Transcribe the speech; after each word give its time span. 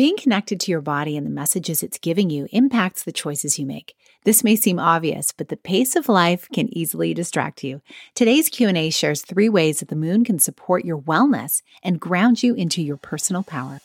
Being 0.00 0.16
connected 0.16 0.58
to 0.60 0.70
your 0.70 0.80
body 0.80 1.14
and 1.18 1.26
the 1.26 1.30
messages 1.30 1.82
it's 1.82 1.98
giving 1.98 2.30
you 2.30 2.48
impacts 2.52 3.02
the 3.02 3.12
choices 3.12 3.58
you 3.58 3.66
make. 3.66 3.94
This 4.24 4.42
may 4.42 4.56
seem 4.56 4.78
obvious, 4.78 5.30
but 5.30 5.48
the 5.48 5.58
pace 5.58 5.94
of 5.94 6.08
life 6.08 6.48
can 6.54 6.74
easily 6.74 7.12
distract 7.12 7.62
you. 7.62 7.82
Today's 8.14 8.48
Q&A 8.48 8.88
shares 8.88 9.20
3 9.20 9.50
ways 9.50 9.80
that 9.80 9.88
the 9.88 9.96
moon 9.96 10.24
can 10.24 10.38
support 10.38 10.86
your 10.86 10.96
wellness 10.96 11.60
and 11.82 12.00
ground 12.00 12.42
you 12.42 12.54
into 12.54 12.80
your 12.80 12.96
personal 12.96 13.42
power. 13.42 13.80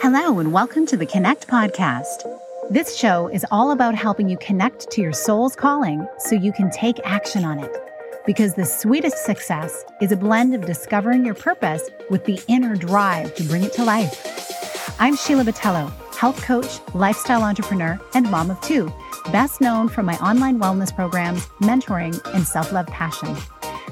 Hello 0.00 0.40
and 0.40 0.52
welcome 0.52 0.86
to 0.86 0.96
the 0.96 1.06
Connect 1.06 1.46
podcast. 1.46 2.24
This 2.68 2.96
show 2.96 3.28
is 3.28 3.46
all 3.52 3.70
about 3.70 3.94
helping 3.94 4.28
you 4.28 4.38
connect 4.38 4.90
to 4.90 5.00
your 5.00 5.12
soul's 5.12 5.54
calling 5.54 6.04
so 6.18 6.34
you 6.34 6.52
can 6.52 6.68
take 6.72 6.98
action 7.04 7.44
on 7.44 7.60
it 7.60 7.85
because 8.26 8.54
the 8.54 8.64
sweetest 8.64 9.24
success 9.24 9.84
is 10.00 10.10
a 10.10 10.16
blend 10.16 10.52
of 10.52 10.66
discovering 10.66 11.24
your 11.24 11.34
purpose 11.34 11.88
with 12.10 12.24
the 12.24 12.40
inner 12.48 12.74
drive 12.74 13.32
to 13.36 13.44
bring 13.44 13.62
it 13.62 13.72
to 13.74 13.84
life. 13.84 14.94
I'm 14.98 15.16
Sheila 15.16 15.44
Batello, 15.44 15.92
health 16.16 16.42
coach, 16.42 16.80
lifestyle 16.92 17.44
entrepreneur, 17.44 18.00
and 18.14 18.28
mom 18.28 18.50
of 18.50 18.60
two, 18.60 18.92
best 19.30 19.60
known 19.60 19.88
for 19.88 20.02
my 20.02 20.16
online 20.16 20.58
wellness 20.58 20.94
programs, 20.94 21.46
mentoring, 21.60 22.20
and 22.34 22.44
self-love 22.44 22.88
passion. 22.88 23.36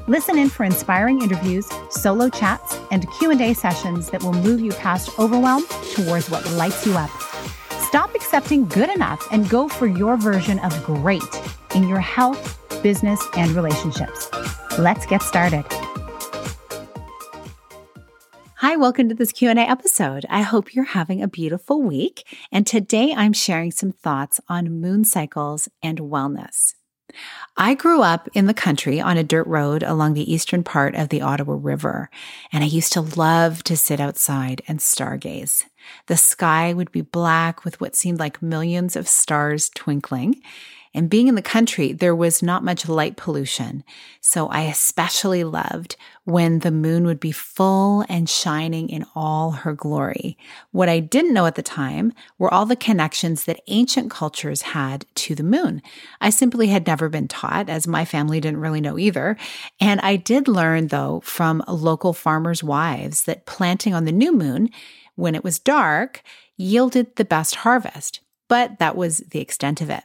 Listen 0.08 0.36
in 0.36 0.50
for 0.50 0.64
inspiring 0.64 1.22
interviews, 1.22 1.68
solo 1.90 2.28
chats, 2.28 2.76
and 2.90 3.06
Q&A 3.18 3.54
sessions 3.54 4.10
that 4.10 4.22
will 4.22 4.32
move 4.32 4.60
you 4.60 4.72
past 4.72 5.16
overwhelm 5.18 5.64
towards 5.94 6.28
what 6.28 6.44
lights 6.52 6.84
you 6.84 6.94
up. 6.94 7.10
Stop 7.70 8.14
accepting 8.16 8.66
good 8.66 8.90
enough 8.90 9.26
and 9.30 9.48
go 9.48 9.68
for 9.68 9.86
your 9.86 10.16
version 10.16 10.58
of 10.58 10.84
great 10.84 11.22
in 11.76 11.86
your 11.88 12.00
health 12.00 12.63
business, 12.84 13.26
and 13.34 13.50
relationships. 13.52 14.28
Let's 14.78 15.06
get 15.06 15.22
started. 15.22 15.64
Hi, 18.58 18.76
welcome 18.76 19.08
to 19.08 19.14
this 19.14 19.32
Q&A 19.32 19.54
episode. 19.54 20.26
I 20.28 20.42
hope 20.42 20.74
you're 20.74 20.84
having 20.84 21.22
a 21.22 21.28
beautiful 21.28 21.80
week, 21.82 22.26
and 22.52 22.66
today 22.66 23.14
I'm 23.16 23.32
sharing 23.32 23.72
some 23.72 23.90
thoughts 23.90 24.38
on 24.50 24.80
moon 24.80 25.04
cycles 25.04 25.66
and 25.82 25.98
wellness. 25.98 26.74
I 27.56 27.72
grew 27.74 28.02
up 28.02 28.28
in 28.34 28.46
the 28.46 28.54
country 28.54 29.00
on 29.00 29.16
a 29.16 29.24
dirt 29.24 29.46
road 29.46 29.82
along 29.82 30.12
the 30.12 30.30
eastern 30.30 30.62
part 30.62 30.94
of 30.94 31.08
the 31.08 31.22
Ottawa 31.22 31.56
River, 31.58 32.10
and 32.52 32.62
I 32.62 32.66
used 32.66 32.92
to 32.94 33.00
love 33.00 33.62
to 33.64 33.78
sit 33.78 33.98
outside 33.98 34.60
and 34.68 34.78
stargaze. 34.78 35.64
The 36.06 36.18
sky 36.18 36.74
would 36.74 36.92
be 36.92 37.00
black 37.00 37.64
with 37.64 37.80
what 37.80 37.96
seemed 37.96 38.18
like 38.18 38.42
millions 38.42 38.94
of 38.94 39.08
stars 39.08 39.70
twinkling, 39.70 40.42
and 40.94 41.10
being 41.10 41.26
in 41.26 41.34
the 41.34 41.42
country, 41.42 41.92
there 41.92 42.14
was 42.14 42.42
not 42.42 42.62
much 42.62 42.88
light 42.88 43.16
pollution. 43.16 43.82
So 44.20 44.46
I 44.46 44.62
especially 44.62 45.42
loved 45.42 45.96
when 46.22 46.60
the 46.60 46.70
moon 46.70 47.04
would 47.04 47.18
be 47.18 47.32
full 47.32 48.04
and 48.08 48.30
shining 48.30 48.88
in 48.88 49.04
all 49.14 49.50
her 49.50 49.72
glory. 49.72 50.38
What 50.70 50.88
I 50.88 51.00
didn't 51.00 51.34
know 51.34 51.46
at 51.46 51.56
the 51.56 51.62
time 51.62 52.12
were 52.38 52.52
all 52.52 52.64
the 52.64 52.76
connections 52.76 53.44
that 53.44 53.60
ancient 53.66 54.10
cultures 54.10 54.62
had 54.62 55.04
to 55.16 55.34
the 55.34 55.42
moon. 55.42 55.82
I 56.20 56.30
simply 56.30 56.68
had 56.68 56.86
never 56.86 57.08
been 57.08 57.26
taught, 57.26 57.68
as 57.68 57.88
my 57.88 58.04
family 58.04 58.40
didn't 58.40 58.60
really 58.60 58.80
know 58.80 58.96
either. 58.96 59.36
And 59.80 60.00
I 60.00 60.14
did 60.14 60.46
learn, 60.46 60.86
though, 60.86 61.20
from 61.24 61.64
local 61.66 62.12
farmers' 62.12 62.62
wives 62.62 63.24
that 63.24 63.46
planting 63.46 63.94
on 63.94 64.04
the 64.04 64.12
new 64.12 64.32
moon, 64.32 64.70
when 65.16 65.34
it 65.34 65.44
was 65.44 65.58
dark, 65.58 66.22
yielded 66.56 67.16
the 67.16 67.24
best 67.24 67.56
harvest. 67.56 68.20
But 68.48 68.78
that 68.78 68.96
was 68.96 69.18
the 69.18 69.40
extent 69.40 69.80
of 69.80 69.90
it. 69.90 70.04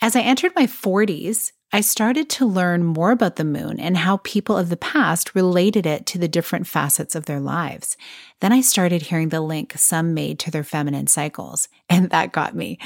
As 0.00 0.14
I 0.14 0.20
entered 0.20 0.52
my 0.54 0.66
40s, 0.66 1.50
I 1.72 1.80
started 1.80 2.30
to 2.30 2.46
learn 2.46 2.84
more 2.84 3.10
about 3.10 3.34
the 3.34 3.44
moon 3.44 3.80
and 3.80 3.96
how 3.96 4.18
people 4.18 4.56
of 4.56 4.68
the 4.68 4.76
past 4.76 5.34
related 5.34 5.86
it 5.86 6.06
to 6.06 6.18
the 6.18 6.28
different 6.28 6.68
facets 6.68 7.16
of 7.16 7.26
their 7.26 7.40
lives. 7.40 7.96
Then 8.40 8.52
I 8.52 8.60
started 8.60 9.02
hearing 9.02 9.30
the 9.30 9.40
link 9.40 9.72
some 9.76 10.14
made 10.14 10.38
to 10.38 10.52
their 10.52 10.62
feminine 10.62 11.08
cycles, 11.08 11.68
and 11.90 12.10
that 12.10 12.32
got 12.32 12.54
me. 12.54 12.78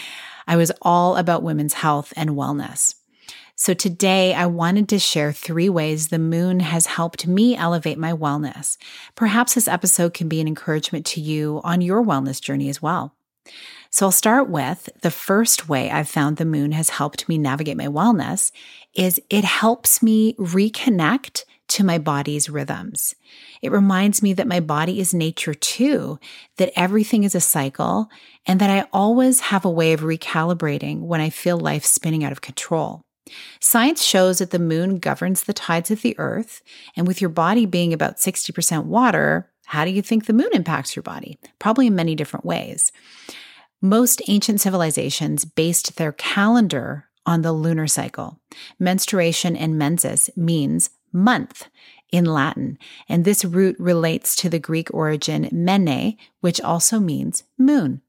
I 0.47 0.57
was 0.57 0.73
all 0.81 1.17
about 1.17 1.43
women's 1.43 1.75
health 1.75 2.15
and 2.17 2.31
wellness. 2.31 2.95
So 3.57 3.75
today 3.75 4.33
I 4.33 4.47
wanted 4.47 4.89
to 4.89 4.99
share 4.99 5.33
three 5.33 5.69
ways 5.69 6.09
the 6.09 6.19
moon 6.19 6.61
has 6.61 6.87
helped 6.87 7.27
me 7.27 7.55
elevate 7.55 7.99
my 7.99 8.15
wellness. 8.15 8.79
Perhaps 9.17 9.55
this 9.55 9.69
episode 9.69 10.15
can 10.15 10.29
be 10.29 10.41
an 10.41 10.49
encouragement 10.49 11.05
to 11.07 11.21
you 11.21 11.61
on 11.63 11.83
your 11.83 12.03
wellness 12.03 12.41
journey 12.41 12.71
as 12.71 12.81
well. 12.81 13.15
So 13.91 14.07
I'll 14.07 14.13
start 14.13 14.49
with 14.49 14.89
the 15.03 15.11
first 15.11 15.69
way 15.69 15.91
I've 15.91 16.09
found 16.09 16.37
the 16.37 16.45
moon 16.45 16.73
has 16.73 16.91
helped 16.91 17.29
me 17.29 17.37
navigate 17.37 17.77
my 17.77 17.89
wellness 17.89 18.51
is 18.95 19.21
it 19.29 19.45
helps 19.45 20.03
me 20.03 20.35
reconnect 20.35 21.45
to 21.69 21.85
my 21.85 21.99
body's 21.99 22.51
rhythms. 22.51 23.15
It 23.63 23.73
reminds 23.73 24.23
me 24.23 24.33
that 24.35 24.47
my 24.47 24.61
body 24.61 25.01
is 25.01 25.15
nature 25.15 25.55
too, 25.55 26.19
that 26.59 26.73
everything 26.77 27.25
is 27.25 27.35
a 27.35 27.41
cycle, 27.41 28.09
and 28.47 28.61
that 28.61 28.71
I 28.71 28.87
always 28.93 29.41
have 29.41 29.65
a 29.65 29.71
way 29.71 29.93
of 29.93 30.01
recalibrating 30.01 31.01
when 31.01 31.21
I 31.21 31.31
feel 31.31 31.59
life 31.59 31.85
spinning 31.85 32.25
out 32.25 32.33
of 32.33 32.43
control. 32.43 33.03
Science 33.61 34.03
shows 34.03 34.39
that 34.39 34.51
the 34.51 34.59
moon 34.59 34.99
governs 34.99 35.45
the 35.45 35.53
tides 35.53 35.91
of 35.91 36.03
the 36.03 36.19
earth, 36.19 36.63
and 36.97 37.07
with 37.07 37.21
your 37.21 37.31
body 37.31 37.65
being 37.65 37.93
about 37.93 38.17
60% 38.17 38.85
water, 38.85 39.52
how 39.73 39.87
do 39.87 39.91
you 39.91 40.03
think 40.03 40.27
the 40.27 40.35
moon 40.35 40.51
impacts 40.53 40.95
your 40.95 41.03
body? 41.03 41.39
Probably 41.59 41.87
in 41.87 41.95
many 41.95 42.15
different 42.15 42.45
ways. 42.45 42.93
Most 43.81 44.21
ancient 44.29 44.61
civilizations 44.61 45.47
based 45.47 45.97
their 45.97 46.13
calendar 46.13 47.07
on 47.25 47.41
the 47.41 47.53
lunar 47.53 47.87
cycle. 47.87 48.39
Menstruation 48.79 49.57
and 49.57 49.79
menses 49.79 50.29
means 50.37 50.91
month 51.11 51.71
in 52.11 52.27
Latin, 52.27 52.77
and 53.09 53.25
this 53.25 53.47
root 53.47 53.75
relates 53.79 54.37
to 54.37 54.51
the 54.51 54.59
Greek 54.59 54.93
origin 54.93 55.49
mene, 55.51 56.19
which 56.41 56.61
also 56.61 57.01
means 57.01 57.45
moon. 57.57 58.03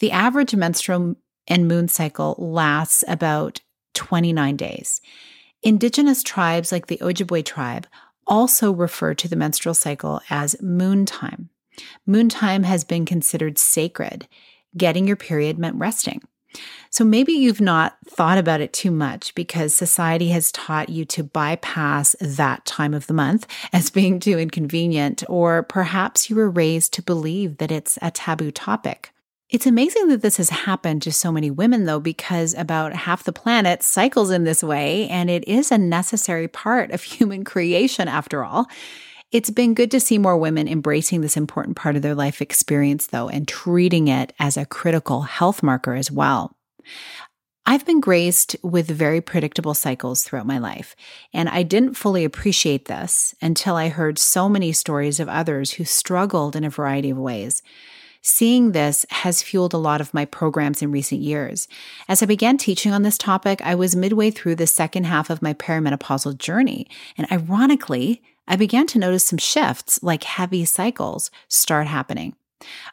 The 0.00 0.10
average 0.12 0.54
menstrual 0.54 1.16
and 1.48 1.66
moon 1.66 1.88
cycle 1.88 2.34
lasts 2.36 3.04
about 3.08 3.62
29 3.94 4.54
days. 4.54 5.00
Indigenous 5.62 6.22
tribes 6.22 6.70
like 6.70 6.88
the 6.88 6.98
Ojibwe 6.98 7.42
tribe 7.42 7.86
also 8.30 8.72
refer 8.72 9.12
to 9.12 9.28
the 9.28 9.36
menstrual 9.36 9.74
cycle 9.74 10.22
as 10.30 10.60
moon 10.62 11.04
time. 11.04 11.50
Moon 12.06 12.28
time 12.28 12.62
has 12.62 12.84
been 12.84 13.04
considered 13.04 13.58
sacred 13.58 14.26
getting 14.76 15.06
your 15.06 15.16
period 15.16 15.58
meant 15.58 15.76
resting. 15.76 16.22
So 16.90 17.04
maybe 17.04 17.32
you've 17.32 17.60
not 17.60 17.96
thought 18.08 18.38
about 18.38 18.60
it 18.60 18.72
too 18.72 18.90
much 18.90 19.34
because 19.34 19.74
society 19.74 20.28
has 20.28 20.50
taught 20.50 20.88
you 20.88 21.04
to 21.06 21.22
bypass 21.22 22.16
that 22.20 22.64
time 22.64 22.94
of 22.94 23.06
the 23.06 23.14
month 23.14 23.46
as 23.72 23.90
being 23.90 24.18
too 24.18 24.38
inconvenient, 24.38 25.22
or 25.28 25.62
perhaps 25.62 26.28
you 26.28 26.36
were 26.36 26.50
raised 26.50 26.92
to 26.94 27.02
believe 27.02 27.58
that 27.58 27.70
it's 27.70 27.98
a 28.02 28.10
taboo 28.10 28.50
topic. 28.50 29.12
It's 29.50 29.66
amazing 29.66 30.08
that 30.08 30.22
this 30.22 30.36
has 30.36 30.50
happened 30.50 31.02
to 31.02 31.12
so 31.12 31.32
many 31.32 31.50
women, 31.50 31.84
though, 31.84 31.98
because 31.98 32.54
about 32.54 32.94
half 32.94 33.24
the 33.24 33.32
planet 33.32 33.82
cycles 33.82 34.30
in 34.30 34.44
this 34.44 34.62
way, 34.62 35.08
and 35.08 35.28
it 35.28 35.46
is 35.48 35.72
a 35.72 35.78
necessary 35.78 36.46
part 36.46 36.92
of 36.92 37.02
human 37.02 37.42
creation 37.44 38.06
after 38.06 38.44
all. 38.44 38.66
It's 39.32 39.50
been 39.50 39.74
good 39.74 39.90
to 39.90 40.00
see 40.00 40.18
more 40.18 40.36
women 40.36 40.68
embracing 40.68 41.20
this 41.20 41.36
important 41.36 41.76
part 41.76 41.96
of 41.96 42.02
their 42.02 42.14
life 42.14 42.40
experience, 42.40 43.08
though, 43.08 43.28
and 43.28 43.46
treating 43.46 44.06
it 44.06 44.32
as 44.38 44.56
a 44.56 44.66
critical 44.66 45.22
health 45.22 45.64
marker 45.64 45.94
as 45.94 46.12
well. 46.12 46.56
I've 47.66 47.86
been 47.86 48.00
graced 48.00 48.54
with 48.62 48.88
very 48.88 49.20
predictable 49.20 49.74
cycles 49.74 50.22
throughout 50.22 50.46
my 50.46 50.58
life, 50.58 50.94
and 51.32 51.48
I 51.48 51.64
didn't 51.64 51.94
fully 51.94 52.24
appreciate 52.24 52.86
this 52.86 53.34
until 53.42 53.74
I 53.74 53.88
heard 53.88 54.18
so 54.18 54.48
many 54.48 54.72
stories 54.72 55.18
of 55.18 55.28
others 55.28 55.72
who 55.72 55.84
struggled 55.84 56.54
in 56.54 56.64
a 56.64 56.70
variety 56.70 57.10
of 57.10 57.18
ways. 57.18 57.62
Seeing 58.22 58.72
this 58.72 59.06
has 59.10 59.42
fueled 59.42 59.72
a 59.72 59.78
lot 59.78 60.00
of 60.02 60.12
my 60.12 60.26
programs 60.26 60.82
in 60.82 60.92
recent 60.92 61.22
years. 61.22 61.68
As 62.06 62.22
I 62.22 62.26
began 62.26 62.58
teaching 62.58 62.92
on 62.92 63.02
this 63.02 63.16
topic, 63.16 63.62
I 63.62 63.74
was 63.74 63.96
midway 63.96 64.30
through 64.30 64.56
the 64.56 64.66
second 64.66 65.04
half 65.04 65.30
of 65.30 65.40
my 65.40 65.54
perimenopausal 65.54 66.36
journey, 66.36 66.86
and 67.16 67.30
ironically, 67.32 68.22
I 68.46 68.56
began 68.56 68.86
to 68.88 68.98
notice 68.98 69.24
some 69.24 69.38
shifts, 69.38 70.02
like 70.02 70.24
heavy 70.24 70.66
cycles, 70.66 71.30
start 71.48 71.86
happening. 71.86 72.34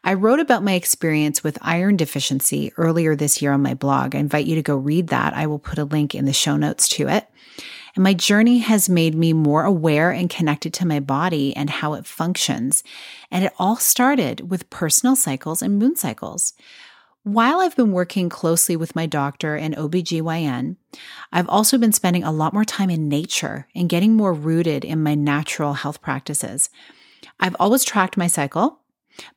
I 0.04 0.14
wrote 0.14 0.40
about 0.40 0.64
my 0.64 0.74
experience 0.74 1.44
with 1.44 1.58
iron 1.62 1.98
deficiency 1.98 2.72
earlier 2.78 3.16
this 3.16 3.42
year 3.42 3.52
on 3.52 3.62
my 3.62 3.74
blog. 3.74 4.16
I 4.16 4.20
invite 4.20 4.46
you 4.46 4.56
to 4.56 4.62
go 4.62 4.78
read 4.78 5.08
that. 5.08 5.34
I 5.34 5.46
will 5.48 5.60
put 5.60 5.78
a 5.78 5.84
link 5.84 6.16
in 6.16 6.24
the 6.24 6.32
show 6.32 6.56
notes 6.56 6.88
to 6.90 7.10
it. 7.10 7.28
And 7.98 8.04
my 8.04 8.14
journey 8.14 8.60
has 8.60 8.88
made 8.88 9.16
me 9.16 9.34
more 9.34 9.64
aware 9.64 10.12
and 10.12 10.30
connected 10.30 10.72
to 10.76 10.86
my 10.86 11.00
body 11.00 11.56
and 11.56 11.68
how 11.68 11.96
it 11.96 12.06
functions. 12.06 12.84
And 13.32 13.44
it 13.44 13.54
all 13.58 13.78
started 13.78 14.52
with 14.52 14.70
personal 14.70 15.16
cycles 15.16 15.64
and 15.64 15.80
moon 15.80 15.96
cycles. 15.96 16.54
While 17.24 17.60
I've 17.60 17.76
been 17.76 17.94
working 17.94 18.30
closely 18.30 18.76
with 18.76 18.96
my 18.96 19.08
doctor 19.08 19.56
and 19.56 19.76
OBGYN, 19.76 20.76
I've 21.34 21.50
also 21.50 21.80
been 21.80 21.92
spending 21.92 22.24
a 22.24 22.32
lot 22.32 22.54
more 22.54 22.64
time 22.64 22.92
in 22.92 23.10
nature 23.10 23.68
and 23.74 23.90
getting 23.90 24.14
more 24.14 24.32
rooted 24.32 24.86
in 24.86 25.02
my 25.02 25.16
natural 25.16 25.74
health 25.74 26.00
practices. 26.00 26.70
I've 27.40 27.56
always 27.60 27.84
tracked 27.84 28.16
my 28.16 28.28
cycle, 28.28 28.80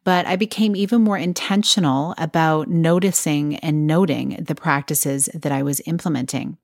but 0.04 0.26
I 0.26 0.36
became 0.36 0.76
even 0.76 1.00
more 1.00 1.16
intentional 1.16 2.14
about 2.18 2.68
noticing 2.68 3.56
and 3.56 3.86
noting 3.86 4.44
the 4.46 4.54
practices 4.54 5.30
that 5.32 5.50
I 5.50 5.62
was 5.62 5.80
implementing. 5.86 6.58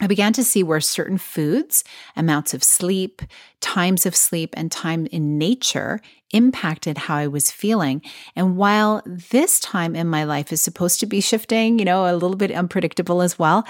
I 0.00 0.06
began 0.06 0.34
to 0.34 0.44
see 0.44 0.62
where 0.62 0.80
certain 0.80 1.16
foods, 1.16 1.82
amounts 2.16 2.52
of 2.52 2.62
sleep, 2.62 3.22
times 3.60 4.04
of 4.04 4.14
sleep, 4.14 4.52
and 4.54 4.70
time 4.70 5.06
in 5.06 5.38
nature 5.38 6.00
impacted 6.32 6.98
how 6.98 7.16
I 7.16 7.28
was 7.28 7.50
feeling. 7.50 8.02
And 8.34 8.58
while 8.58 9.02
this 9.06 9.58
time 9.58 9.96
in 9.96 10.06
my 10.06 10.24
life 10.24 10.52
is 10.52 10.60
supposed 10.60 11.00
to 11.00 11.06
be 11.06 11.22
shifting, 11.22 11.78
you 11.78 11.86
know, 11.86 12.04
a 12.04 12.14
little 12.14 12.36
bit 12.36 12.50
unpredictable 12.50 13.22
as 13.22 13.38
well, 13.38 13.66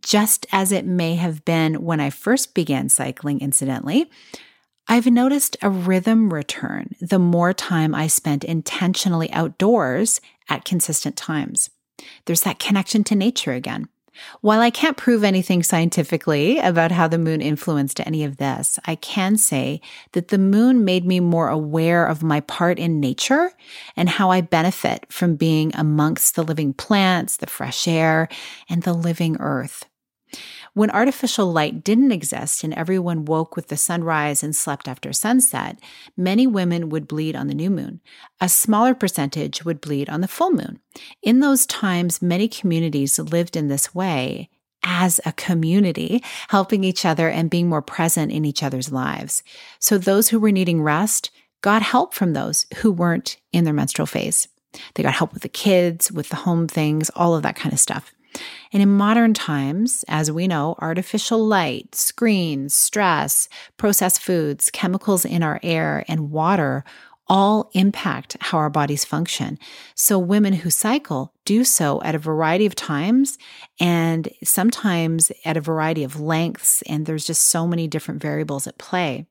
just 0.00 0.46
as 0.50 0.72
it 0.72 0.84
may 0.84 1.14
have 1.14 1.44
been 1.44 1.84
when 1.84 2.00
I 2.00 2.10
first 2.10 2.54
began 2.54 2.88
cycling, 2.88 3.40
incidentally, 3.40 4.10
I've 4.88 5.06
noticed 5.06 5.56
a 5.62 5.70
rhythm 5.70 6.32
return 6.32 6.96
the 7.00 7.20
more 7.20 7.52
time 7.52 7.94
I 7.94 8.08
spent 8.08 8.42
intentionally 8.42 9.30
outdoors 9.32 10.20
at 10.48 10.64
consistent 10.64 11.16
times. 11.16 11.70
There's 12.24 12.40
that 12.40 12.58
connection 12.58 13.04
to 13.04 13.14
nature 13.14 13.52
again. 13.52 13.88
While 14.40 14.60
I 14.60 14.70
can't 14.70 14.96
prove 14.96 15.24
anything 15.24 15.62
scientifically 15.62 16.58
about 16.58 16.92
how 16.92 17.08
the 17.08 17.18
moon 17.18 17.40
influenced 17.40 18.00
any 18.00 18.24
of 18.24 18.36
this, 18.36 18.78
I 18.84 18.94
can 18.96 19.36
say 19.36 19.80
that 20.12 20.28
the 20.28 20.38
moon 20.38 20.84
made 20.84 21.04
me 21.04 21.20
more 21.20 21.48
aware 21.48 22.06
of 22.06 22.22
my 22.22 22.40
part 22.40 22.78
in 22.78 23.00
nature 23.00 23.52
and 23.96 24.08
how 24.08 24.30
I 24.30 24.40
benefit 24.40 25.06
from 25.10 25.36
being 25.36 25.72
amongst 25.74 26.34
the 26.34 26.44
living 26.44 26.72
plants, 26.72 27.38
the 27.38 27.46
fresh 27.46 27.88
air, 27.88 28.28
and 28.68 28.82
the 28.82 28.94
living 28.94 29.36
earth. 29.40 29.84
When 30.74 30.90
artificial 30.90 31.52
light 31.52 31.84
didn't 31.84 32.12
exist 32.12 32.64
and 32.64 32.72
everyone 32.72 33.26
woke 33.26 33.56
with 33.56 33.68
the 33.68 33.76
sunrise 33.76 34.42
and 34.42 34.56
slept 34.56 34.88
after 34.88 35.12
sunset, 35.12 35.78
many 36.16 36.46
women 36.46 36.88
would 36.88 37.06
bleed 37.06 37.36
on 37.36 37.48
the 37.48 37.54
new 37.54 37.68
moon. 37.68 38.00
A 38.40 38.48
smaller 38.48 38.94
percentage 38.94 39.66
would 39.66 39.82
bleed 39.82 40.08
on 40.08 40.22
the 40.22 40.28
full 40.28 40.50
moon. 40.50 40.80
In 41.22 41.40
those 41.40 41.66
times, 41.66 42.22
many 42.22 42.48
communities 42.48 43.18
lived 43.18 43.54
in 43.54 43.68
this 43.68 43.94
way 43.94 44.48
as 44.82 45.20
a 45.26 45.32
community, 45.32 46.22
helping 46.48 46.84
each 46.84 47.04
other 47.04 47.28
and 47.28 47.50
being 47.50 47.68
more 47.68 47.82
present 47.82 48.32
in 48.32 48.46
each 48.46 48.62
other's 48.62 48.90
lives. 48.90 49.42
So 49.78 49.98
those 49.98 50.30
who 50.30 50.40
were 50.40 50.52
needing 50.52 50.82
rest 50.82 51.30
got 51.60 51.82
help 51.82 52.14
from 52.14 52.32
those 52.32 52.66
who 52.76 52.90
weren't 52.90 53.36
in 53.52 53.64
their 53.64 53.74
menstrual 53.74 54.06
phase. 54.06 54.48
They 54.94 55.02
got 55.02 55.14
help 55.14 55.34
with 55.34 55.42
the 55.42 55.48
kids, 55.50 56.10
with 56.10 56.30
the 56.30 56.36
home 56.36 56.66
things, 56.66 57.10
all 57.10 57.34
of 57.34 57.42
that 57.42 57.56
kind 57.56 57.74
of 57.74 57.78
stuff. 57.78 58.12
And 58.72 58.82
in 58.82 58.88
modern 58.88 59.34
times, 59.34 60.04
as 60.08 60.30
we 60.30 60.48
know, 60.48 60.76
artificial 60.80 61.44
light, 61.44 61.94
screens, 61.94 62.74
stress, 62.74 63.48
processed 63.76 64.22
foods, 64.22 64.70
chemicals 64.70 65.24
in 65.24 65.42
our 65.42 65.60
air, 65.62 66.04
and 66.08 66.30
water 66.30 66.84
all 67.28 67.70
impact 67.72 68.36
how 68.40 68.58
our 68.58 68.70
bodies 68.70 69.04
function. 69.04 69.58
So, 69.94 70.18
women 70.18 70.52
who 70.52 70.70
cycle 70.70 71.32
do 71.44 71.64
so 71.64 72.02
at 72.02 72.14
a 72.14 72.18
variety 72.18 72.66
of 72.66 72.74
times 72.74 73.38
and 73.80 74.28
sometimes 74.44 75.30
at 75.44 75.56
a 75.56 75.60
variety 75.60 76.04
of 76.04 76.20
lengths. 76.20 76.82
And 76.82 77.06
there's 77.06 77.26
just 77.26 77.48
so 77.48 77.66
many 77.66 77.86
different 77.88 78.20
variables 78.20 78.66
at 78.66 78.78
play. 78.78 79.26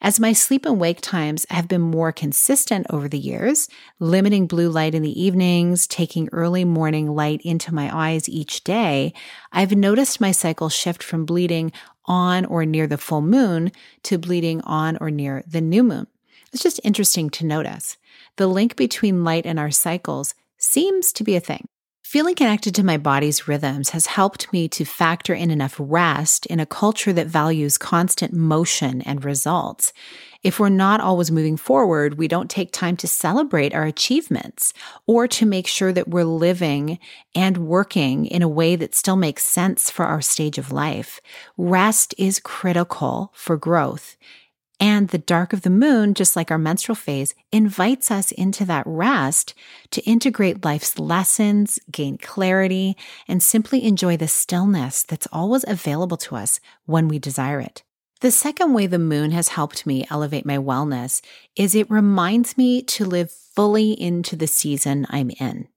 As 0.00 0.18
my 0.18 0.32
sleep 0.32 0.64
and 0.64 0.80
wake 0.80 1.00
times 1.00 1.46
have 1.50 1.68
been 1.68 1.80
more 1.80 2.12
consistent 2.12 2.86
over 2.90 3.08
the 3.08 3.18
years, 3.18 3.68
limiting 3.98 4.46
blue 4.46 4.70
light 4.70 4.94
in 4.94 5.02
the 5.02 5.20
evenings, 5.20 5.86
taking 5.86 6.28
early 6.32 6.64
morning 6.64 7.14
light 7.14 7.40
into 7.42 7.74
my 7.74 7.94
eyes 7.94 8.28
each 8.28 8.64
day, 8.64 9.12
I've 9.52 9.76
noticed 9.76 10.20
my 10.20 10.32
cycle 10.32 10.68
shift 10.68 11.02
from 11.02 11.26
bleeding 11.26 11.72
on 12.06 12.44
or 12.46 12.64
near 12.64 12.86
the 12.86 12.98
full 12.98 13.22
moon 13.22 13.72
to 14.04 14.18
bleeding 14.18 14.60
on 14.62 14.96
or 15.00 15.10
near 15.10 15.44
the 15.46 15.60
new 15.60 15.82
moon. 15.82 16.06
It's 16.52 16.62
just 16.62 16.80
interesting 16.82 17.30
to 17.30 17.46
notice. 17.46 17.96
The 18.36 18.46
link 18.46 18.76
between 18.76 19.24
light 19.24 19.46
and 19.46 19.58
our 19.58 19.70
cycles 19.70 20.34
seems 20.56 21.12
to 21.12 21.24
be 21.24 21.36
a 21.36 21.40
thing. 21.40 21.68
Feeling 22.10 22.34
connected 22.34 22.74
to 22.74 22.82
my 22.82 22.96
body's 22.96 23.46
rhythms 23.46 23.90
has 23.90 24.06
helped 24.06 24.52
me 24.52 24.66
to 24.70 24.84
factor 24.84 25.32
in 25.32 25.48
enough 25.48 25.76
rest 25.78 26.44
in 26.46 26.58
a 26.58 26.66
culture 26.66 27.12
that 27.12 27.28
values 27.28 27.78
constant 27.78 28.32
motion 28.32 29.00
and 29.02 29.24
results. 29.24 29.92
If 30.42 30.58
we're 30.58 30.70
not 30.70 31.00
always 31.00 31.30
moving 31.30 31.56
forward, 31.56 32.18
we 32.18 32.26
don't 32.26 32.50
take 32.50 32.72
time 32.72 32.96
to 32.96 33.06
celebrate 33.06 33.72
our 33.72 33.84
achievements 33.84 34.74
or 35.06 35.28
to 35.28 35.46
make 35.46 35.68
sure 35.68 35.92
that 35.92 36.08
we're 36.08 36.24
living 36.24 36.98
and 37.32 37.58
working 37.58 38.26
in 38.26 38.42
a 38.42 38.48
way 38.48 38.74
that 38.74 38.96
still 38.96 39.14
makes 39.14 39.44
sense 39.44 39.88
for 39.88 40.04
our 40.04 40.20
stage 40.20 40.58
of 40.58 40.72
life. 40.72 41.20
Rest 41.56 42.12
is 42.18 42.40
critical 42.40 43.30
for 43.36 43.56
growth. 43.56 44.16
And 44.82 45.08
the 45.08 45.18
dark 45.18 45.52
of 45.52 45.60
the 45.60 45.68
moon, 45.68 46.14
just 46.14 46.34
like 46.34 46.50
our 46.50 46.58
menstrual 46.58 46.96
phase, 46.96 47.34
invites 47.52 48.10
us 48.10 48.32
into 48.32 48.64
that 48.64 48.86
rest 48.86 49.52
to 49.90 50.02
integrate 50.04 50.64
life's 50.64 50.98
lessons, 50.98 51.78
gain 51.92 52.16
clarity, 52.16 52.96
and 53.28 53.42
simply 53.42 53.84
enjoy 53.84 54.16
the 54.16 54.26
stillness 54.26 55.02
that's 55.02 55.28
always 55.30 55.66
available 55.68 56.16
to 56.16 56.34
us 56.34 56.60
when 56.86 57.08
we 57.08 57.18
desire 57.18 57.60
it. 57.60 57.82
The 58.22 58.30
second 58.30 58.72
way 58.72 58.86
the 58.86 58.98
moon 58.98 59.32
has 59.32 59.48
helped 59.48 59.86
me 59.86 60.06
elevate 60.10 60.46
my 60.46 60.56
wellness 60.56 61.20
is 61.56 61.74
it 61.74 61.90
reminds 61.90 62.56
me 62.56 62.82
to 62.82 63.04
live 63.04 63.30
fully 63.30 63.92
into 63.92 64.34
the 64.34 64.46
season 64.46 65.06
I'm 65.10 65.30
in. 65.38 65.68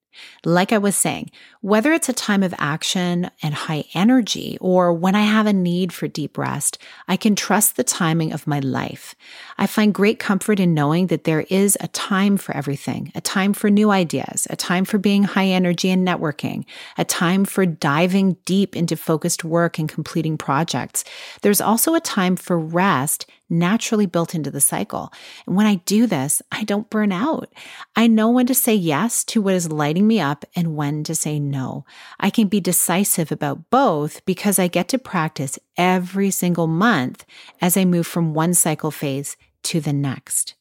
Like 0.45 0.71
I 0.71 0.77
was 0.77 0.95
saying, 0.95 1.31
whether 1.61 1.93
it's 1.93 2.09
a 2.09 2.13
time 2.13 2.43
of 2.43 2.53
action 2.57 3.29
and 3.41 3.53
high 3.53 3.85
energy 3.93 4.57
or 4.59 4.93
when 4.93 5.15
I 5.15 5.21
have 5.21 5.45
a 5.45 5.53
need 5.53 5.93
for 5.93 6.07
deep 6.07 6.37
rest, 6.37 6.77
I 7.07 7.15
can 7.15 7.35
trust 7.35 7.75
the 7.75 7.83
timing 7.83 8.33
of 8.33 8.47
my 8.47 8.59
life. 8.59 9.15
I 9.57 9.67
find 9.67 9.93
great 9.93 10.19
comfort 10.19 10.59
in 10.59 10.73
knowing 10.73 11.07
that 11.07 11.23
there 11.23 11.45
is 11.49 11.77
a 11.79 11.87
time 11.89 12.37
for 12.37 12.55
everything, 12.55 13.11
a 13.15 13.21
time 13.21 13.53
for 13.53 13.69
new 13.69 13.91
ideas, 13.91 14.47
a 14.49 14.55
time 14.55 14.85
for 14.85 14.97
being 14.97 15.23
high 15.23 15.47
energy 15.47 15.89
and 15.89 16.05
networking, 16.07 16.65
a 16.97 17.05
time 17.05 17.45
for 17.45 17.65
diving 17.65 18.37
deep 18.45 18.75
into 18.75 18.97
focused 18.97 19.43
work 19.43 19.79
and 19.79 19.87
completing 19.87 20.37
projects. 20.37 21.03
There's 21.41 21.61
also 21.61 21.95
a 21.95 22.01
time 22.01 22.35
for 22.35 22.59
rest 22.59 23.25
naturally 23.49 24.05
built 24.05 24.33
into 24.33 24.51
the 24.51 24.61
cycle. 24.61 25.11
And 25.45 25.55
when 25.55 25.65
I 25.65 25.75
do 25.75 26.07
this, 26.07 26.41
I 26.51 26.63
don't 26.63 26.89
burn 26.89 27.11
out. 27.11 27.51
I 27.95 28.07
know 28.07 28.29
when 28.29 28.45
to 28.47 28.55
say 28.55 28.73
yes 28.73 29.23
to 29.25 29.41
what 29.41 29.53
is 29.53 29.71
lighting 29.71 30.07
me 30.07 30.19
up 30.19 30.45
and 30.55 30.75
when 30.75 31.03
to 31.05 31.15
say 31.15 31.39
no. 31.39 31.85
I 32.19 32.29
can 32.29 32.47
be 32.47 32.59
decisive 32.59 33.31
about 33.31 33.69
both 33.69 34.25
because 34.25 34.59
I 34.59 34.67
get 34.67 34.87
to 34.89 34.97
practice 34.97 35.59
every 35.77 36.31
single 36.31 36.67
month 36.67 37.25
as 37.61 37.77
I 37.77 37.85
move 37.85 38.07
from 38.07 38.33
one 38.33 38.53
cycle 38.53 38.91
phase 38.91 39.37
to 39.63 39.79
the 39.79 39.93
next. 39.93 40.55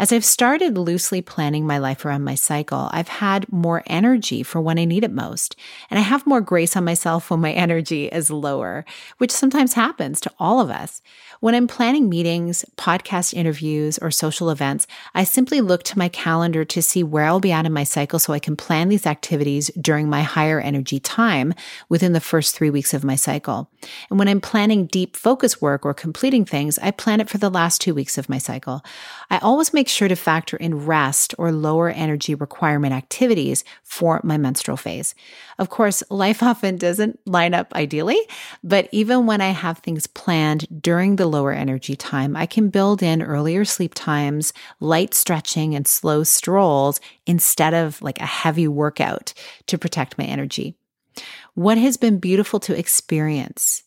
As 0.00 0.12
I've 0.12 0.24
started 0.24 0.76
loosely 0.76 1.22
planning 1.22 1.64
my 1.64 1.78
life 1.78 2.04
around 2.04 2.24
my 2.24 2.34
cycle, 2.34 2.88
I've 2.90 3.08
had 3.08 3.50
more 3.52 3.84
energy 3.86 4.42
for 4.42 4.60
when 4.60 4.78
I 4.78 4.84
need 4.84 5.04
it 5.04 5.12
most. 5.12 5.54
And 5.88 5.98
I 5.98 6.02
have 6.02 6.26
more 6.26 6.40
grace 6.40 6.76
on 6.76 6.84
myself 6.84 7.30
when 7.30 7.40
my 7.40 7.52
energy 7.66 8.06
is 8.06 8.30
lower, 8.30 8.84
which 9.18 9.30
sometimes 9.30 9.74
happens 9.74 10.20
to 10.22 10.32
all 10.40 10.60
of 10.60 10.70
us. 10.70 11.00
When 11.44 11.54
I'm 11.54 11.66
planning 11.66 12.08
meetings, 12.08 12.64
podcast 12.78 13.34
interviews, 13.34 13.98
or 13.98 14.10
social 14.10 14.48
events, 14.48 14.86
I 15.14 15.24
simply 15.24 15.60
look 15.60 15.82
to 15.82 15.98
my 15.98 16.08
calendar 16.08 16.64
to 16.64 16.80
see 16.80 17.02
where 17.02 17.26
I'll 17.26 17.38
be 17.38 17.52
at 17.52 17.66
in 17.66 17.72
my 17.74 17.84
cycle 17.84 18.18
so 18.18 18.32
I 18.32 18.38
can 18.38 18.56
plan 18.56 18.88
these 18.88 19.04
activities 19.04 19.70
during 19.78 20.08
my 20.08 20.22
higher 20.22 20.58
energy 20.58 20.98
time 20.98 21.52
within 21.90 22.14
the 22.14 22.18
first 22.18 22.56
three 22.56 22.70
weeks 22.70 22.94
of 22.94 23.04
my 23.04 23.14
cycle. 23.14 23.68
And 24.08 24.18
when 24.18 24.26
I'm 24.26 24.40
planning 24.40 24.86
deep 24.86 25.16
focus 25.16 25.60
work 25.60 25.84
or 25.84 25.92
completing 25.92 26.46
things, 26.46 26.78
I 26.78 26.92
plan 26.92 27.20
it 27.20 27.28
for 27.28 27.36
the 27.36 27.50
last 27.50 27.78
two 27.82 27.94
weeks 27.94 28.16
of 28.16 28.30
my 28.30 28.38
cycle. 28.38 28.82
I 29.30 29.36
always 29.36 29.74
make 29.74 29.88
sure 29.88 30.08
to 30.08 30.16
factor 30.16 30.56
in 30.56 30.86
rest 30.86 31.34
or 31.36 31.52
lower 31.52 31.90
energy 31.90 32.34
requirement 32.34 32.94
activities 32.94 33.64
for 33.82 34.18
my 34.24 34.38
menstrual 34.38 34.78
phase. 34.78 35.14
Of 35.58 35.68
course, 35.68 36.02
life 36.08 36.42
often 36.54 36.78
doesn't 36.78 37.20
line 37.26 37.52
up 37.52 37.70
ideally, 37.74 38.20
but 38.62 38.88
even 38.92 39.26
when 39.26 39.42
I 39.42 39.50
have 39.50 39.80
things 39.80 40.06
planned 40.06 40.80
during 40.80 41.16
the 41.16 41.33
lower 41.34 41.52
energy 41.52 41.96
time, 41.96 42.36
I 42.36 42.46
can 42.46 42.70
build 42.70 43.02
in 43.02 43.20
earlier 43.20 43.64
sleep 43.64 43.92
times, 43.94 44.52
light 44.80 45.12
stretching, 45.12 45.74
and 45.74 45.86
slow 45.86 46.22
strolls 46.22 47.00
instead 47.26 47.74
of 47.74 48.00
like 48.00 48.20
a 48.20 48.26
heavy 48.26 48.68
workout 48.68 49.34
to 49.66 49.76
protect 49.76 50.16
my 50.16 50.24
energy. 50.24 50.76
What 51.54 51.76
has 51.78 51.96
been 51.96 52.18
beautiful 52.18 52.60
to 52.60 52.78
experience 52.78 53.82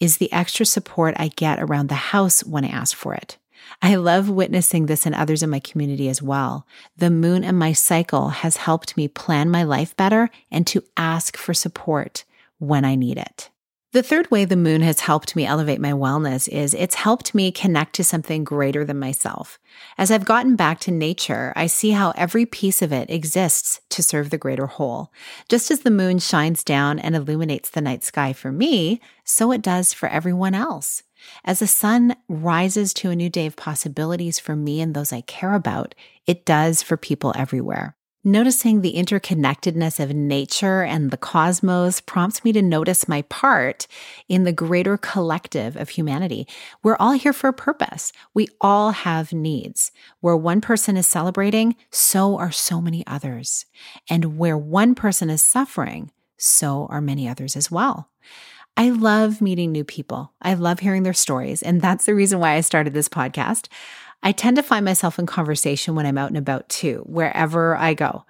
is 0.00 0.16
the 0.16 0.32
extra 0.32 0.64
support 0.64 1.14
I 1.18 1.28
get 1.28 1.60
around 1.60 1.88
the 1.88 2.12
house 2.12 2.44
when 2.44 2.64
I 2.64 2.68
ask 2.68 2.96
for 2.96 3.14
it. 3.14 3.36
I 3.80 3.96
love 3.96 4.28
witnessing 4.28 4.86
this 4.86 5.06
in 5.06 5.14
others 5.14 5.42
in 5.42 5.50
my 5.50 5.60
community 5.60 6.08
as 6.08 6.22
well. 6.22 6.66
The 6.96 7.10
moon 7.10 7.44
and 7.44 7.58
my 7.58 7.72
cycle 7.72 8.28
has 8.28 8.56
helped 8.56 8.96
me 8.96 9.08
plan 9.08 9.50
my 9.50 9.62
life 9.62 9.96
better 9.96 10.30
and 10.50 10.66
to 10.68 10.82
ask 10.96 11.36
for 11.36 11.54
support 11.54 12.24
when 12.58 12.84
I 12.84 12.94
need 12.94 13.18
it. 13.18 13.50
The 13.92 14.02
third 14.02 14.30
way 14.30 14.46
the 14.46 14.56
moon 14.56 14.80
has 14.80 15.00
helped 15.00 15.36
me 15.36 15.44
elevate 15.44 15.78
my 15.78 15.92
wellness 15.92 16.48
is 16.48 16.72
it's 16.72 16.94
helped 16.94 17.34
me 17.34 17.52
connect 17.52 17.94
to 17.96 18.04
something 18.04 18.42
greater 18.42 18.86
than 18.86 18.98
myself. 18.98 19.58
As 19.98 20.10
I've 20.10 20.24
gotten 20.24 20.56
back 20.56 20.80
to 20.80 20.90
nature, 20.90 21.52
I 21.56 21.66
see 21.66 21.90
how 21.90 22.12
every 22.16 22.46
piece 22.46 22.80
of 22.80 22.90
it 22.90 23.10
exists 23.10 23.82
to 23.90 24.02
serve 24.02 24.30
the 24.30 24.38
greater 24.38 24.66
whole. 24.66 25.12
Just 25.50 25.70
as 25.70 25.80
the 25.80 25.90
moon 25.90 26.20
shines 26.20 26.64
down 26.64 26.98
and 26.98 27.14
illuminates 27.14 27.68
the 27.68 27.82
night 27.82 28.02
sky 28.02 28.32
for 28.32 28.50
me, 28.50 28.98
so 29.24 29.52
it 29.52 29.60
does 29.60 29.92
for 29.92 30.08
everyone 30.08 30.54
else. 30.54 31.02
As 31.44 31.58
the 31.58 31.66
sun 31.66 32.16
rises 32.30 32.94
to 32.94 33.10
a 33.10 33.16
new 33.16 33.28
day 33.28 33.44
of 33.44 33.56
possibilities 33.56 34.38
for 34.38 34.56
me 34.56 34.80
and 34.80 34.94
those 34.94 35.12
I 35.12 35.20
care 35.20 35.52
about, 35.52 35.94
it 36.26 36.46
does 36.46 36.82
for 36.82 36.96
people 36.96 37.34
everywhere. 37.36 37.94
Noticing 38.24 38.82
the 38.82 38.94
interconnectedness 38.94 39.98
of 39.98 40.14
nature 40.14 40.84
and 40.84 41.10
the 41.10 41.16
cosmos 41.16 42.00
prompts 42.00 42.44
me 42.44 42.52
to 42.52 42.62
notice 42.62 43.08
my 43.08 43.22
part 43.22 43.88
in 44.28 44.44
the 44.44 44.52
greater 44.52 44.96
collective 44.96 45.74
of 45.74 45.88
humanity. 45.88 46.46
We're 46.84 46.96
all 47.00 47.12
here 47.12 47.32
for 47.32 47.48
a 47.48 47.52
purpose. 47.52 48.12
We 48.32 48.46
all 48.60 48.92
have 48.92 49.32
needs. 49.32 49.90
Where 50.20 50.36
one 50.36 50.60
person 50.60 50.96
is 50.96 51.04
celebrating, 51.08 51.74
so 51.90 52.38
are 52.38 52.52
so 52.52 52.80
many 52.80 53.04
others. 53.08 53.66
And 54.08 54.38
where 54.38 54.56
one 54.56 54.94
person 54.94 55.28
is 55.28 55.42
suffering, 55.42 56.12
so 56.36 56.86
are 56.90 57.00
many 57.00 57.28
others 57.28 57.56
as 57.56 57.72
well. 57.72 58.08
I 58.76 58.90
love 58.90 59.40
meeting 59.40 59.72
new 59.72 59.84
people. 59.84 60.32
I 60.40 60.54
love 60.54 60.78
hearing 60.78 61.02
their 61.02 61.12
stories. 61.12 61.60
And 61.60 61.82
that's 61.82 62.06
the 62.06 62.14
reason 62.14 62.38
why 62.38 62.52
I 62.54 62.60
started 62.60 62.94
this 62.94 63.08
podcast. 63.08 63.66
I 64.22 64.32
tend 64.32 64.56
to 64.56 64.62
find 64.62 64.84
myself 64.84 65.18
in 65.18 65.26
conversation 65.26 65.94
when 65.94 66.06
I'm 66.06 66.18
out 66.18 66.28
and 66.28 66.38
about 66.38 66.68
too, 66.68 67.02
wherever 67.06 67.76
I 67.76 67.94
go. 67.94 68.24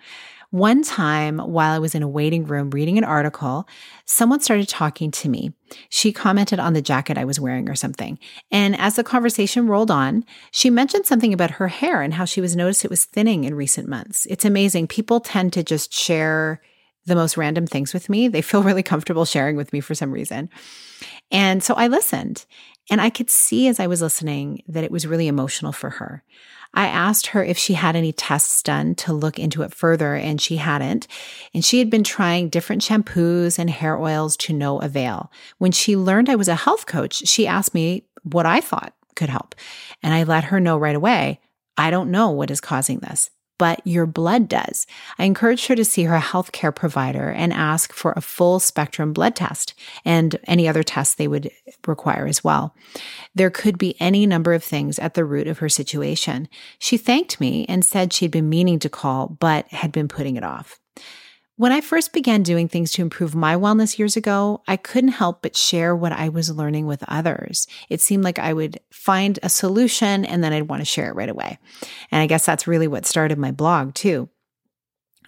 One 0.51 0.83
time 0.83 1.39
while 1.39 1.73
I 1.73 1.79
was 1.79 1.95
in 1.95 2.03
a 2.03 2.09
waiting 2.09 2.45
room 2.45 2.69
reading 2.71 2.99
an 2.99 3.05
article, 3.05 3.67
someone 4.05 4.41
started 4.41 4.69
talking 4.69 5.11
to 5.13 5.31
me. 5.31 5.55
She 5.89 6.13
commented 6.13 6.59
on 6.59 6.75
the 6.75 6.83
jacket 6.83 7.17
I 7.17 7.25
was 7.25 7.41
wearing 7.41 7.71
or 7.71 7.75
something. 7.75 8.19
And 8.51 8.79
as 8.79 8.97
the 8.97 9.03
conversation 9.03 9.67
rolled 9.67 9.91
on, 9.91 10.27
she 10.51 10.69
mentioned 10.69 11.07
something 11.07 11.33
about 11.33 11.53
her 11.53 11.69
hair 11.69 12.03
and 12.03 12.13
how 12.13 12.27
she 12.27 12.43
was 12.43 12.55
noticed 12.55 12.85
it 12.85 12.91
was 12.91 13.07
thinning 13.07 13.45
in 13.45 13.55
recent 13.55 13.89
months. 13.89 14.27
It's 14.27 14.45
amazing. 14.45 14.89
People 14.89 15.21
tend 15.21 15.55
to 15.55 15.63
just 15.63 15.91
share 15.91 16.61
the 17.07 17.15
most 17.15 17.39
random 17.39 17.67
things 17.67 17.95
with 17.95 18.11
me. 18.11 18.29
They 18.29 18.43
feel 18.43 18.63
really 18.63 18.83
comfortable 18.83 19.25
sharing 19.25 19.57
with 19.57 19.73
me 19.73 19.81
for 19.81 19.95
some 19.95 20.13
reason. 20.13 20.51
And 21.33 21.65
so 21.65 21.75
I 21.75 21.89
listened 21.89 22.47
and 22.91 23.01
I 23.01 23.11
could 23.11 23.31
see 23.31 23.69
as 23.69 23.81
I 23.81 23.87
was 23.87 24.03
listening 24.03 24.63
that 24.69 24.85
it 24.85 24.91
was 24.91 25.07
really 25.07 25.27
emotional 25.27 25.73
for 25.73 25.91
her. 25.91 26.23
I 26.75 26.87
asked 26.87 27.29
her 27.29 27.45
if 27.45 27.59
she 27.59 27.75
had 27.75 27.97
any 27.97 28.13
tests 28.13 28.63
done 28.63 28.95
to 28.97 29.13
look 29.13 29.39
into 29.39 29.63
it 29.63 29.75
further, 29.75 30.15
and 30.15 30.41
she 30.41 30.57
hadn't. 30.57 31.07
And 31.53 31.63
she 31.63 31.79
had 31.79 31.91
been 31.91 32.03
trying 32.03 32.49
different 32.49 32.81
shampoos 32.81 33.59
and 33.59 33.69
hair 33.69 33.99
oils 33.99 34.39
to 34.39 34.55
no 34.55 34.79
avail. 34.81 35.31
When 35.59 35.73
she 35.73 35.97
learned 35.97 36.31
I 36.31 36.35
was 36.35 36.49
a 36.49 36.55
health 36.55 36.87
coach, 36.87 37.27
she 37.29 37.47
asked 37.47 37.75
me 37.75 38.05
what 38.23 38.47
I 38.47 38.61
thought 38.61 38.95
could 39.17 39.29
help. 39.29 39.55
And 40.03 40.15
I 40.15 40.23
let 40.23 40.45
her 40.45 40.61
know 40.61 40.79
right 40.79 40.97
away 40.97 41.41
I 41.77 41.91
don't 41.91 42.11
know 42.11 42.31
what 42.31 42.51
is 42.51 42.61
causing 42.61 42.99
this 42.99 43.31
but 43.59 43.81
your 43.87 44.07
blood 44.07 44.49
does. 44.49 44.87
I 45.19 45.25
encouraged 45.25 45.67
her 45.69 45.77
to 45.77 45.85
see 45.85 46.05
her 46.05 46.19
healthcare 46.19 46.75
provider 46.75 47.31
and 47.31 47.53
ask 47.53 47.93
for 47.93 48.13
a 48.13 48.21
full 48.21 48.59
spectrum 48.61 49.13
blood 49.13 49.37
test 49.37 49.75
and 50.05 50.37
any 50.47 50.69
other 50.69 50.83
tests 50.83 51.15
they 51.15 51.29
would 51.29 51.51
require 51.87 52.27
as 52.27 52.43
well. 52.43 52.75
There 53.35 53.51
could 53.51 53.79
be 53.79 54.01
any 54.01 54.27
number 54.27 54.53
of 54.53 54.65
things 54.65 54.99
at 54.99 55.15
the 55.15 55.25
root 55.25 55.47
of 55.47 55.59
her 55.59 55.69
situation. 55.69 56.49
She 56.79 56.97
thanked 56.97 57.41
me 57.41 57.67
and 57.69 57.85
said 57.85 58.13
she'd 58.13 58.31
been 58.31 58.49
meaning 58.49 58.79
to 58.81 58.89
call, 58.89 59.29
but 59.29 59.67
had 59.69 59.93
been 59.93 60.09
putting 60.09 60.37
it 60.37 60.45
off. 60.45 60.79
When 61.57 61.71
I 61.71 61.83
first 61.83 62.15
began 62.15 62.43
doing 62.43 62.67
things 62.67 62.93
to 62.93 63.03
improve 63.03 63.35
my 63.35 63.57
wellness 63.57 63.99
years 63.99 64.17
ago, 64.17 64.63
I 64.67 64.77
couldn't 64.77 65.11
help 65.11 65.43
but 65.43 65.55
share 65.55 65.95
what 65.95 66.13
I 66.13 66.31
was 66.31 66.51
learning 66.51 66.87
with 66.87 67.05
others. 67.07 67.67
It 67.91 68.01
seemed 68.01 68.25
like 68.25 68.39
I 68.39 68.55
would 68.55 68.81
find 68.91 69.39
a 69.43 69.51
solution 69.51 70.25
and 70.25 70.43
then 70.43 70.55
I'd 70.55 70.69
want 70.69 70.81
to 70.81 70.87
share 70.87 71.11
it 71.11 71.15
right 71.15 71.29
away. 71.29 71.59
And 72.11 72.23
I 72.23 72.27
guess 72.27 72.47
that's 72.47 72.67
really 72.67 72.89
what 72.89 73.05
started 73.05 73.37
my 73.37 73.51
blog 73.51 73.95
too. 73.95 74.31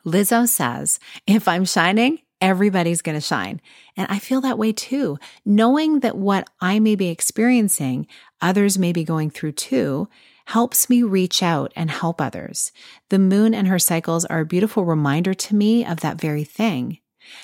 Lizzo 0.06 0.48
says, 0.48 0.98
if 1.26 1.46
I'm 1.46 1.66
shining, 1.66 2.20
everybody's 2.40 3.02
going 3.02 3.16
to 3.16 3.20
shine. 3.20 3.60
And 3.96 4.06
I 4.10 4.18
feel 4.18 4.40
that 4.42 4.58
way 4.58 4.72
too. 4.72 5.18
Knowing 5.44 6.00
that 6.00 6.16
what 6.16 6.48
I 6.60 6.78
may 6.78 6.94
be 6.94 7.08
experiencing, 7.08 8.06
others 8.40 8.78
may 8.78 8.92
be 8.92 9.04
going 9.04 9.30
through 9.30 9.52
too, 9.52 10.08
helps 10.46 10.90
me 10.90 11.02
reach 11.02 11.42
out 11.42 11.72
and 11.74 11.90
help 11.90 12.20
others. 12.20 12.72
The 13.10 13.18
moon 13.18 13.54
and 13.54 13.68
her 13.68 13.78
cycles 13.78 14.24
are 14.26 14.40
a 14.40 14.46
beautiful 14.46 14.84
reminder 14.84 15.34
to 15.34 15.54
me 15.54 15.84
of 15.84 16.00
that 16.00 16.20
very 16.20 16.44
thing. 16.44 16.98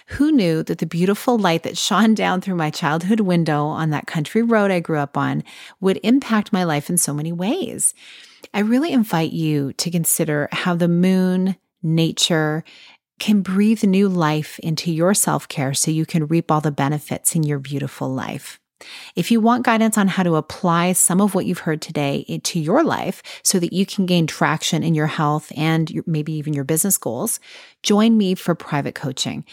Who 0.09 0.30
knew 0.30 0.62
that 0.62 0.78
the 0.78 0.87
beautiful 0.87 1.38
light 1.38 1.62
that 1.62 1.78
shone 1.78 2.14
down 2.14 2.40
through 2.40 2.57
my 2.57 2.71
childhood 2.71 3.21
window 3.21 3.64
on 3.64 3.90
that 3.90 4.07
country 4.07 4.42
road 4.42 4.71
I 4.71 4.80
grew 4.80 4.99
up 4.99 5.16
on 5.16 5.42
would 5.80 6.00
impact 6.02 6.52
my 6.52 6.64
life 6.64 6.90
in 6.90 6.99
so 6.99 7.14
many 7.14 7.33
ways? 7.33 7.95
I 8.52 8.61
really 8.61 8.92
invite 8.92 9.33
you 9.33 9.73
to 9.75 9.90
consider 9.90 10.49
how 10.52 10.75
the 10.75 10.88
moon, 10.88 11.57
nature, 11.83 12.64
can 13.19 13.42
breathe 13.42 13.85
new 13.85 14.09
life 14.09 14.59
into 14.61 14.90
your 14.90 15.14
self 15.14 15.47
care 15.47 15.75
so 15.75 15.90
you 15.90 16.07
can 16.07 16.26
reap 16.26 16.50
all 16.50 16.61
the 16.61 16.71
benefits 16.71 17.35
in 17.35 17.42
your 17.42 17.59
beautiful 17.59 18.09
life. 18.09 18.59
If 19.17 19.31
you 19.31 19.41
want 19.41 19.65
guidance 19.65 19.99
on 19.99 20.09
how 20.09 20.23
to 20.23 20.37
apply 20.37 20.93
some 20.93 21.21
of 21.21 21.35
what 21.35 21.47
you've 21.47 21.61
heard 21.61 21.83
today 21.83 22.41
to 22.43 22.61
your 22.61 22.83
life 22.83 23.23
so 23.43 23.59
that 23.59 23.73
you 23.73 23.85
can 23.87 24.07
gain 24.07 24.27
traction 24.27 24.83
in 24.83 24.95
your 24.95 25.07
health 25.07 25.53
and 25.57 25.91
your, 25.91 26.05
maybe 26.07 26.33
even 26.33 26.55
your 26.55 26.65
business 26.65 26.99
goals, 26.99 27.41
join 27.83 28.17
me 28.17 28.35
for 28.35 28.55
private 28.55 28.95
coaching. 28.95 29.45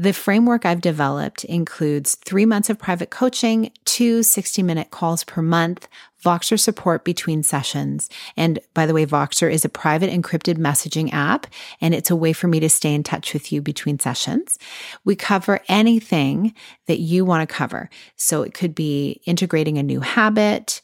The 0.00 0.12
framework 0.12 0.64
I've 0.64 0.80
developed 0.80 1.42
includes 1.44 2.14
three 2.24 2.46
months 2.46 2.70
of 2.70 2.78
private 2.78 3.10
coaching, 3.10 3.72
two 3.84 4.22
60 4.22 4.62
minute 4.62 4.92
calls 4.92 5.24
per 5.24 5.42
month, 5.42 5.88
Voxer 6.24 6.58
support 6.58 7.04
between 7.04 7.42
sessions. 7.42 8.08
And 8.36 8.60
by 8.74 8.86
the 8.86 8.94
way, 8.94 9.04
Voxer 9.06 9.52
is 9.52 9.64
a 9.64 9.68
private 9.68 10.08
encrypted 10.08 10.56
messaging 10.56 11.12
app, 11.12 11.48
and 11.80 11.94
it's 11.94 12.10
a 12.10 12.16
way 12.16 12.32
for 12.32 12.46
me 12.46 12.60
to 12.60 12.70
stay 12.70 12.94
in 12.94 13.02
touch 13.02 13.32
with 13.32 13.50
you 13.50 13.60
between 13.60 13.98
sessions. 13.98 14.56
We 15.04 15.16
cover 15.16 15.60
anything 15.66 16.54
that 16.86 17.00
you 17.00 17.24
want 17.24 17.48
to 17.48 17.52
cover. 17.52 17.90
So 18.14 18.42
it 18.42 18.54
could 18.54 18.76
be 18.76 19.20
integrating 19.26 19.78
a 19.78 19.82
new 19.82 19.98
habit, 19.98 20.80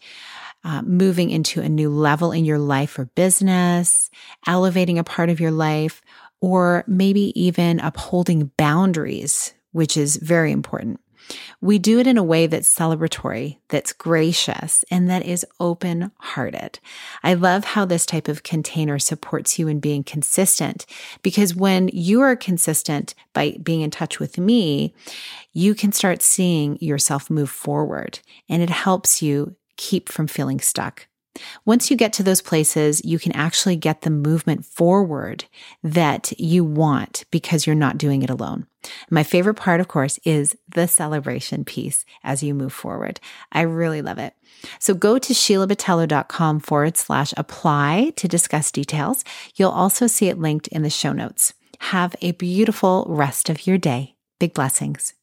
uh, 0.64 0.83
moving 0.83 1.30
into 1.30 1.61
a 1.61 1.68
new 1.68 1.90
level 1.90 2.33
in 2.33 2.44
your 2.44 2.59
life 2.59 2.99
or 2.99 3.04
business, 3.04 4.11
elevating 4.47 4.99
a 4.99 5.04
part 5.04 5.28
of 5.28 5.38
your 5.38 5.52
life, 5.52 6.02
or 6.41 6.85
maybe 6.87 7.38
even 7.41 7.81
upholding 7.81 8.50
boundaries, 8.57 9.55
which 9.73 9.97
is 9.97 10.17
very 10.17 10.53
important. 10.53 11.00
We 11.61 11.79
do 11.79 11.99
it 11.99 12.07
in 12.07 12.19
a 12.19 12.23
way 12.23 12.47
that's 12.47 12.73
celebratory, 12.73 13.59
that's 13.69 13.93
gracious, 13.93 14.85
and 14.91 15.09
that 15.09 15.25
is 15.25 15.47
open 15.59 16.12
hearted. 16.19 16.79
I 17.23 17.35
love 17.35 17.64
how 17.64 17.85
this 17.85 18.05
type 18.05 18.29
of 18.29 18.43
container 18.43 18.99
supports 18.99 19.59
you 19.59 19.69
in 19.69 19.81
being 19.81 20.05
consistent 20.05 20.87
because 21.23 21.55
when 21.55 21.88
you 21.93 22.21
are 22.21 22.37
consistent 22.37 23.14
by 23.33 23.57
being 23.62 23.81
in 23.81 23.91
touch 23.91 24.21
with 24.21 24.38
me, 24.38 24.95
you 25.53 25.75
can 25.75 25.93
start 25.93 26.23
seeing 26.23 26.79
yourself 26.81 27.31
move 27.31 27.50
forward 27.50 28.21
and 28.49 28.62
it 28.62 28.71
helps 28.71 29.23
you 29.23 29.57
keep 29.76 30.09
from 30.09 30.26
feeling 30.26 30.61
stuck. 30.61 31.07
Once 31.64 31.91
you 31.91 31.97
get 31.97 32.12
to 32.12 32.23
those 32.23 32.41
places, 32.41 33.05
you 33.05 33.19
can 33.19 33.33
actually 33.33 33.76
get 33.76 34.03
the 34.03 34.11
movement 34.11 34.64
forward 34.64 35.45
that 35.83 36.33
you 36.38 36.64
want 36.64 37.25
because 37.31 37.67
you're 37.67 37.75
not 37.75 37.99
doing 37.99 38.23
it 38.23 38.31
alone. 38.31 38.67
My 39.11 39.23
favorite 39.23 39.55
part, 39.55 39.81
of 39.81 39.88
course, 39.88 40.19
is 40.25 40.57
the 40.69 40.87
celebration 40.87 41.64
piece 41.64 42.05
as 42.23 42.43
you 42.43 42.55
move 42.55 42.73
forward. 42.73 43.19
I 43.50 43.62
really 43.62 44.03
love 44.03 44.19
it. 44.19 44.35
So 44.79 44.95
go 44.95 45.19
to 45.19 45.33
sheilabatello.com 45.33 46.61
forward 46.61 46.97
slash 46.97 47.35
apply 47.37 48.12
to 48.17 48.29
discuss 48.29 48.71
details. 48.71 49.25
You'll 49.57 49.71
also 49.71 50.07
see 50.07 50.29
it 50.29 50.38
linked 50.38 50.69
in 50.69 50.83
the 50.83 50.91
show 50.91 51.12
notes. 51.12 51.55
Have 51.81 52.14
a 52.21 52.33
beautiful 52.33 53.05
rest 53.09 53.49
of 53.50 53.67
your 53.67 53.79
day. 53.79 54.17
Big 54.38 54.55
blessings. 54.55 55.14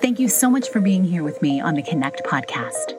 Thank 0.00 0.20
you 0.20 0.28
so 0.28 0.48
much 0.48 0.68
for 0.68 0.80
being 0.80 1.04
here 1.04 1.22
with 1.22 1.42
me 1.42 1.60
on 1.60 1.74
the 1.74 1.82
Connect 1.82 2.24
podcast. 2.24 2.98